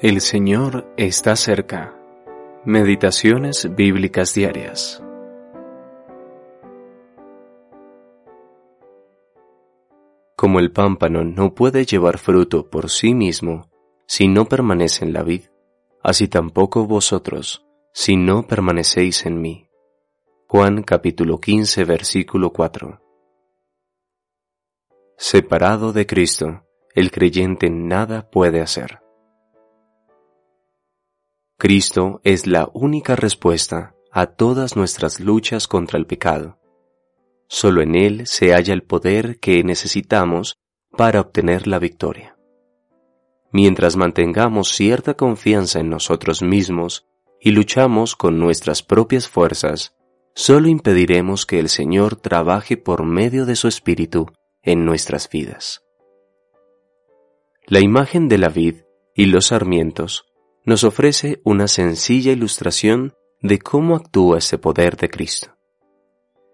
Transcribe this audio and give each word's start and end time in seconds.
El 0.00 0.20
Señor 0.20 0.94
está 0.96 1.34
cerca. 1.34 1.92
Meditaciones 2.64 3.74
bíblicas 3.74 4.32
diarias. 4.32 5.02
Como 10.36 10.60
el 10.60 10.70
pámpano 10.70 11.24
no 11.24 11.52
puede 11.52 11.84
llevar 11.84 12.18
fruto 12.18 12.70
por 12.70 12.90
sí 12.90 13.12
mismo 13.12 13.72
si 14.06 14.28
no 14.28 14.44
permanece 14.44 15.04
en 15.04 15.12
la 15.12 15.24
vid, 15.24 15.46
así 16.00 16.28
tampoco 16.28 16.86
vosotros 16.86 17.66
si 17.92 18.16
no 18.16 18.46
permanecéis 18.46 19.26
en 19.26 19.40
mí. 19.40 19.68
Juan 20.46 20.84
capítulo 20.84 21.40
15 21.40 21.84
versículo 21.84 22.52
4. 22.52 23.02
Separado 25.16 25.92
de 25.92 26.06
Cristo, 26.06 26.62
el 26.94 27.10
creyente 27.10 27.68
nada 27.68 28.30
puede 28.30 28.60
hacer. 28.60 29.07
Cristo 31.60 32.20
es 32.22 32.46
la 32.46 32.70
única 32.72 33.16
respuesta 33.16 33.96
a 34.12 34.26
todas 34.26 34.76
nuestras 34.76 35.18
luchas 35.18 35.66
contra 35.66 35.98
el 35.98 36.06
pecado. 36.06 36.56
Solo 37.48 37.82
en 37.82 37.96
Él 37.96 38.28
se 38.28 38.52
halla 38.52 38.72
el 38.72 38.84
poder 38.84 39.40
que 39.40 39.64
necesitamos 39.64 40.56
para 40.96 41.20
obtener 41.20 41.66
la 41.66 41.80
victoria. 41.80 42.36
Mientras 43.50 43.96
mantengamos 43.96 44.68
cierta 44.68 45.14
confianza 45.14 45.80
en 45.80 45.90
nosotros 45.90 46.42
mismos 46.42 47.08
y 47.40 47.50
luchamos 47.50 48.14
con 48.14 48.38
nuestras 48.38 48.84
propias 48.84 49.28
fuerzas, 49.28 49.96
solo 50.36 50.68
impediremos 50.68 51.44
que 51.44 51.58
el 51.58 51.70
Señor 51.70 52.14
trabaje 52.14 52.76
por 52.76 53.04
medio 53.04 53.46
de 53.46 53.56
su 53.56 53.66
Espíritu 53.66 54.30
en 54.62 54.84
nuestras 54.84 55.28
vidas. 55.28 55.82
La 57.66 57.80
imagen 57.80 58.28
de 58.28 58.38
la 58.38 58.48
vid 58.48 58.76
y 59.12 59.26
los 59.26 59.46
sarmientos 59.46 60.27
nos 60.68 60.84
ofrece 60.84 61.40
una 61.44 61.66
sencilla 61.66 62.30
ilustración 62.30 63.14
de 63.40 63.58
cómo 63.58 63.96
actúa 63.96 64.36
ese 64.36 64.58
poder 64.58 64.98
de 64.98 65.08
Cristo. 65.08 65.56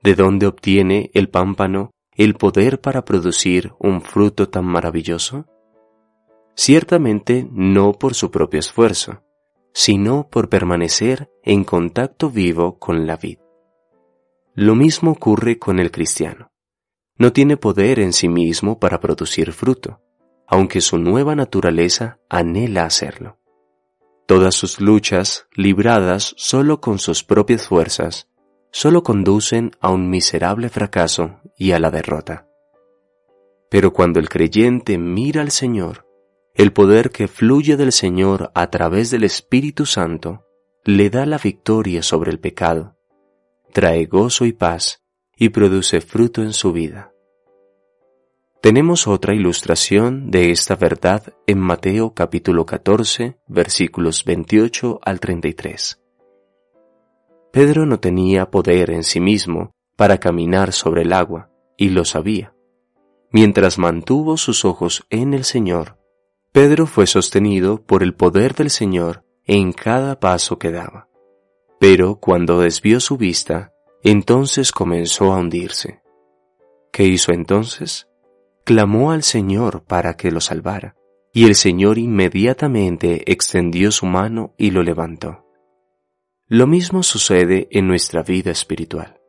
¿De 0.00 0.14
dónde 0.14 0.46
obtiene 0.46 1.10
el 1.12 1.28
pámpano 1.28 1.90
el 2.12 2.34
poder 2.34 2.80
para 2.80 3.04
producir 3.04 3.72
un 3.80 4.00
fruto 4.00 4.48
tan 4.48 4.64
maravilloso? 4.64 5.46
Ciertamente 6.54 7.48
no 7.50 7.94
por 7.94 8.14
su 8.14 8.30
propio 8.30 8.60
esfuerzo, 8.60 9.24
sino 9.74 10.28
por 10.30 10.48
permanecer 10.48 11.28
en 11.42 11.64
contacto 11.64 12.30
vivo 12.30 12.78
con 12.78 13.08
la 13.08 13.16
vid. 13.16 13.38
Lo 14.54 14.76
mismo 14.76 15.10
ocurre 15.10 15.58
con 15.58 15.80
el 15.80 15.90
cristiano. 15.90 16.52
No 17.18 17.32
tiene 17.32 17.56
poder 17.56 17.98
en 17.98 18.12
sí 18.12 18.28
mismo 18.28 18.78
para 18.78 19.00
producir 19.00 19.50
fruto, 19.50 20.00
aunque 20.46 20.80
su 20.80 20.96
nueva 20.96 21.34
naturaleza 21.34 22.20
anhela 22.30 22.84
hacerlo. 22.84 23.38
Todas 24.26 24.56
sus 24.56 24.80
luchas, 24.80 25.46
libradas 25.54 26.34
solo 26.36 26.80
con 26.80 26.98
sus 26.98 27.22
propias 27.22 27.68
fuerzas, 27.68 28.28
solo 28.72 29.04
conducen 29.04 29.70
a 29.80 29.90
un 29.90 30.10
miserable 30.10 30.68
fracaso 30.68 31.40
y 31.56 31.72
a 31.72 31.78
la 31.78 31.92
derrota. 31.92 32.48
Pero 33.70 33.92
cuando 33.92 34.18
el 34.18 34.28
creyente 34.28 34.98
mira 34.98 35.42
al 35.42 35.52
Señor, 35.52 36.06
el 36.54 36.72
poder 36.72 37.10
que 37.10 37.28
fluye 37.28 37.76
del 37.76 37.92
Señor 37.92 38.50
a 38.54 38.68
través 38.68 39.10
del 39.10 39.24
Espíritu 39.24 39.86
Santo 39.86 40.44
le 40.84 41.08
da 41.10 41.24
la 41.24 41.38
victoria 41.38 42.02
sobre 42.02 42.30
el 42.30 42.40
pecado, 42.40 42.96
trae 43.72 44.06
gozo 44.06 44.44
y 44.44 44.52
paz 44.52 45.02
y 45.36 45.50
produce 45.50 46.00
fruto 46.00 46.42
en 46.42 46.52
su 46.52 46.72
vida. 46.72 47.12
Tenemos 48.66 49.06
otra 49.06 49.32
ilustración 49.32 50.32
de 50.32 50.50
esta 50.50 50.74
verdad 50.74 51.22
en 51.46 51.60
Mateo 51.60 52.14
capítulo 52.14 52.66
14 52.66 53.38
versículos 53.46 54.24
28 54.24 54.98
al 55.04 55.20
33. 55.20 56.02
Pedro 57.52 57.86
no 57.86 58.00
tenía 58.00 58.50
poder 58.50 58.90
en 58.90 59.04
sí 59.04 59.20
mismo 59.20 59.70
para 59.94 60.18
caminar 60.18 60.72
sobre 60.72 61.02
el 61.02 61.12
agua, 61.12 61.48
y 61.76 61.90
lo 61.90 62.04
sabía. 62.04 62.56
Mientras 63.30 63.78
mantuvo 63.78 64.36
sus 64.36 64.64
ojos 64.64 65.06
en 65.10 65.32
el 65.32 65.44
Señor, 65.44 65.96
Pedro 66.50 66.88
fue 66.88 67.06
sostenido 67.06 67.80
por 67.80 68.02
el 68.02 68.14
poder 68.14 68.56
del 68.56 68.70
Señor 68.70 69.24
en 69.44 69.72
cada 69.72 70.18
paso 70.18 70.58
que 70.58 70.72
daba. 70.72 71.08
Pero 71.78 72.16
cuando 72.16 72.58
desvió 72.58 72.98
su 72.98 73.16
vista, 73.16 73.72
entonces 74.02 74.72
comenzó 74.72 75.32
a 75.32 75.38
hundirse. 75.38 76.02
¿Qué 76.90 77.04
hizo 77.04 77.30
entonces? 77.30 78.08
Clamó 78.66 79.12
al 79.12 79.22
Señor 79.22 79.84
para 79.84 80.16
que 80.16 80.32
lo 80.32 80.40
salvara, 80.40 80.96
y 81.32 81.44
el 81.44 81.54
Señor 81.54 81.98
inmediatamente 81.98 83.30
extendió 83.30 83.92
su 83.92 84.06
mano 84.06 84.54
y 84.58 84.72
lo 84.72 84.82
levantó. 84.82 85.46
Lo 86.48 86.66
mismo 86.66 87.04
sucede 87.04 87.68
en 87.70 87.86
nuestra 87.86 88.24
vida 88.24 88.50
espiritual. 88.50 89.20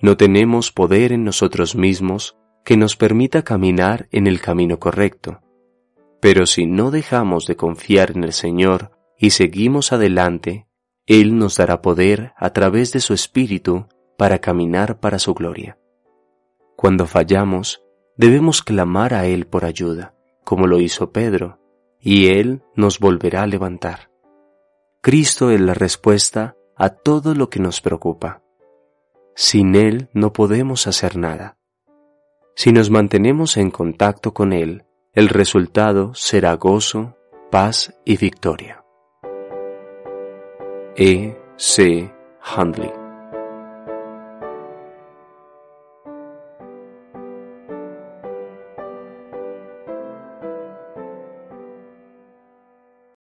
No 0.00 0.16
tenemos 0.16 0.70
poder 0.70 1.10
en 1.10 1.24
nosotros 1.24 1.74
mismos 1.74 2.36
que 2.64 2.76
nos 2.76 2.96
permita 2.96 3.42
caminar 3.42 4.06
en 4.12 4.28
el 4.28 4.40
camino 4.40 4.78
correcto, 4.78 5.40
pero 6.20 6.46
si 6.46 6.66
no 6.66 6.92
dejamos 6.92 7.46
de 7.48 7.56
confiar 7.56 8.12
en 8.12 8.22
el 8.22 8.32
Señor 8.32 8.92
y 9.18 9.30
seguimos 9.30 9.92
adelante, 9.92 10.68
Él 11.06 11.36
nos 11.36 11.56
dará 11.56 11.82
poder 11.82 12.32
a 12.36 12.50
través 12.50 12.92
de 12.92 13.00
su 13.00 13.12
Espíritu 13.12 13.88
para 14.16 14.38
caminar 14.38 15.00
para 15.00 15.18
su 15.18 15.34
gloria. 15.34 15.78
Cuando 16.76 17.06
fallamos, 17.06 17.83
debemos 18.16 18.62
clamar 18.62 19.14
a 19.14 19.26
Él 19.26 19.46
por 19.46 19.64
ayuda, 19.64 20.14
como 20.44 20.66
lo 20.66 20.80
hizo 20.80 21.10
Pedro, 21.12 21.58
y 22.00 22.28
Él 22.28 22.62
nos 22.74 22.98
volverá 22.98 23.42
a 23.42 23.46
levantar. 23.46 24.10
Cristo 25.00 25.50
es 25.50 25.60
la 25.60 25.74
respuesta 25.74 26.56
a 26.76 26.90
todo 26.90 27.34
lo 27.34 27.50
que 27.50 27.60
nos 27.60 27.80
preocupa. 27.80 28.42
Sin 29.34 29.74
Él 29.74 30.08
no 30.12 30.32
podemos 30.32 30.86
hacer 30.86 31.16
nada. 31.16 31.56
Si 32.56 32.72
nos 32.72 32.90
mantenemos 32.90 33.56
en 33.56 33.70
contacto 33.70 34.32
con 34.32 34.52
Él, 34.52 34.84
el 35.12 35.28
resultado 35.28 36.14
será 36.14 36.54
gozo, 36.54 37.16
paz 37.50 37.94
y 38.04 38.16
victoria. 38.16 38.84
E. 40.96 41.36
C. 41.56 42.12
Handley 42.40 43.03